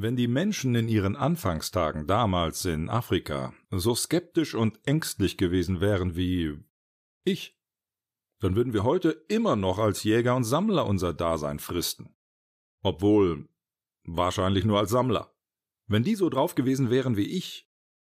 [0.00, 6.14] Wenn die Menschen in ihren Anfangstagen damals in Afrika so skeptisch und ängstlich gewesen wären
[6.14, 6.56] wie
[7.24, 7.58] ich,
[8.38, 12.14] dann würden wir heute immer noch als Jäger und Sammler unser Dasein fristen.
[12.80, 13.48] Obwohl
[14.04, 15.34] wahrscheinlich nur als Sammler.
[15.88, 17.68] Wenn die so drauf gewesen wären wie ich,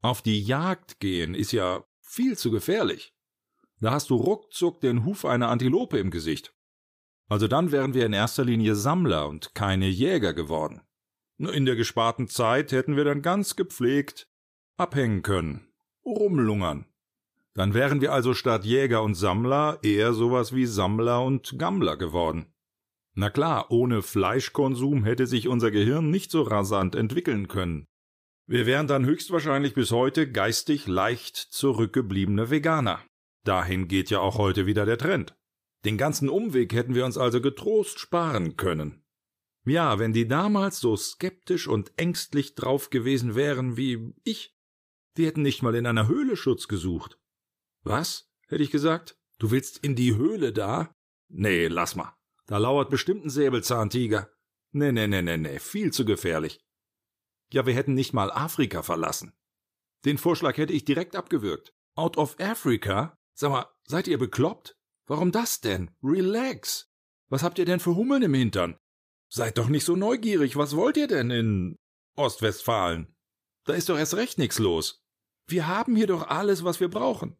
[0.00, 3.14] auf die Jagd gehen ist ja viel zu gefährlich.
[3.80, 6.54] Da hast du ruckzuck den Huf einer Antilope im Gesicht.
[7.28, 10.80] Also dann wären wir in erster Linie Sammler und keine Jäger geworden.
[11.38, 14.28] In der gesparten Zeit hätten wir dann ganz gepflegt
[14.78, 15.68] abhängen können,
[16.04, 16.86] rumlungern.
[17.54, 22.52] Dann wären wir also statt Jäger und Sammler eher sowas wie Sammler und Gammler geworden.
[23.14, 27.86] Na klar, ohne Fleischkonsum hätte sich unser Gehirn nicht so rasant entwickeln können.
[28.46, 33.00] Wir wären dann höchstwahrscheinlich bis heute geistig leicht zurückgebliebene Veganer.
[33.44, 35.34] Dahin geht ja auch heute wieder der Trend.
[35.86, 39.02] Den ganzen Umweg hätten wir uns also getrost sparen können.
[39.66, 44.56] Ja, wenn die damals so skeptisch und ängstlich drauf gewesen wären wie ich,
[45.16, 47.18] die hätten nicht mal in einer Höhle Schutz gesucht.
[47.82, 48.30] Was?
[48.46, 49.18] hätte ich gesagt.
[49.38, 50.94] Du willst in die Höhle da?
[51.28, 52.16] Nee, lass mal.
[52.46, 54.30] Da lauert bestimmt ein Säbelzahntiger.
[54.70, 56.60] Nee, nee, nee, nee, nee, viel zu gefährlich.
[57.52, 59.36] Ja, wir hätten nicht mal Afrika verlassen.
[60.04, 61.74] Den Vorschlag hätte ich direkt abgewürgt.
[61.96, 63.18] Out of Africa?
[63.34, 64.76] Sag mal, seid ihr bekloppt?
[65.06, 65.90] Warum das denn?
[66.02, 66.88] Relax.
[67.28, 68.78] Was habt ihr denn für Hummeln im Hintern?
[69.36, 70.56] Seid doch nicht so neugierig.
[70.56, 71.76] Was wollt ihr denn in
[72.16, 73.14] Ostwestfalen?
[73.66, 75.04] Da ist doch erst recht nichts los.
[75.46, 77.36] Wir haben hier doch alles, was wir brauchen.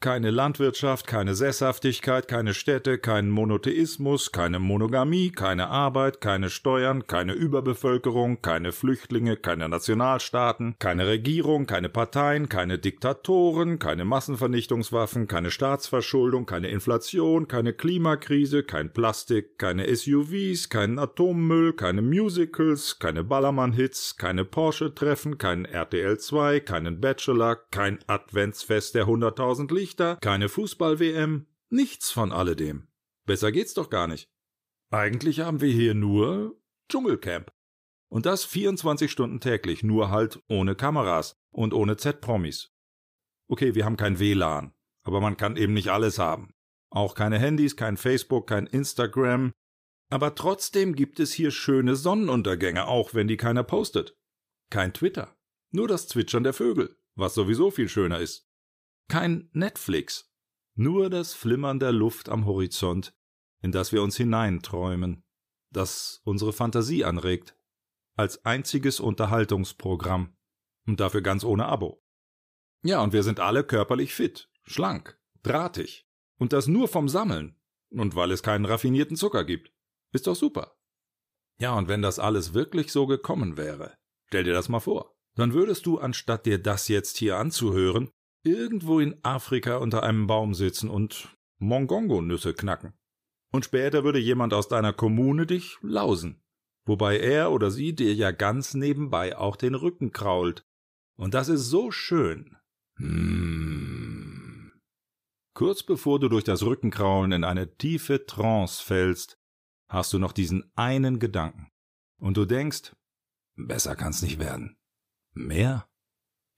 [0.00, 7.32] Keine Landwirtschaft, keine Sesshaftigkeit, keine Städte, kein Monotheismus, keine Monogamie, keine Arbeit, keine Steuern, keine
[7.32, 16.46] Überbevölkerung, keine Flüchtlinge, keine Nationalstaaten, keine Regierung, keine Parteien, keine Diktatoren, keine Massenvernichtungswaffen, keine Staatsverschuldung,
[16.46, 24.44] keine Inflation, keine Klimakrise, kein Plastik, keine SUVs, kein Atommüll, keine Musicals, keine Ballermann-Hits, keine
[24.44, 32.10] Porsche-Treffen, kein RTL 2, keinen Bachelor, kein Adventsfest der 100.000 Lichter, Lichter, keine Fußball-WM, nichts
[32.10, 32.88] von alledem.
[33.24, 34.28] Besser geht's doch gar nicht.
[34.90, 36.60] Eigentlich haben wir hier nur
[36.90, 37.50] Dschungelcamp.
[38.10, 42.70] Und das 24 Stunden täglich, nur halt ohne Kameras und ohne Z-Promis.
[43.48, 46.52] Okay, wir haben kein WLAN, aber man kann eben nicht alles haben.
[46.90, 49.52] Auch keine Handys, kein Facebook, kein Instagram.
[50.10, 54.18] Aber trotzdem gibt es hier schöne Sonnenuntergänge, auch wenn die keiner postet.
[54.68, 55.34] Kein Twitter.
[55.70, 58.47] Nur das Zwitschern der Vögel, was sowieso viel schöner ist.
[59.08, 60.30] Kein Netflix,
[60.74, 63.14] nur das Flimmern der Luft am Horizont,
[63.62, 65.24] in das wir uns hineinträumen,
[65.70, 67.56] das unsere Fantasie anregt,
[68.16, 70.36] als einziges Unterhaltungsprogramm
[70.86, 72.04] und dafür ganz ohne Abo.
[72.82, 76.06] Ja, und wir sind alle körperlich fit, schlank, drahtig
[76.38, 77.58] und das nur vom Sammeln
[77.90, 79.72] und weil es keinen raffinierten Zucker gibt.
[80.12, 80.76] Ist doch super.
[81.58, 85.54] Ja, und wenn das alles wirklich so gekommen wäre, stell dir das mal vor, dann
[85.54, 88.10] würdest du, anstatt dir das jetzt hier anzuhören,
[88.42, 92.92] irgendwo in Afrika unter einem Baum sitzen und Mongongo-Nüsse knacken.
[93.50, 96.42] Und später würde jemand aus deiner Kommune dich lausen,
[96.84, 100.66] wobei er oder sie dir ja ganz nebenbei auch den Rücken krault.
[101.16, 102.56] Und das ist so schön.
[102.96, 104.72] Hm.
[105.54, 109.38] Kurz bevor du durch das Rückenkraulen in eine tiefe Trance fällst,
[109.88, 111.68] hast du noch diesen einen Gedanken.
[112.20, 112.94] Und du denkst,
[113.56, 114.76] besser kann's nicht werden.
[115.32, 115.88] Mehr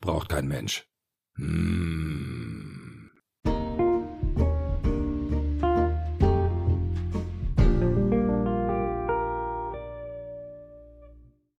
[0.00, 0.89] braucht kein Mensch.
[1.40, 2.29] Mm.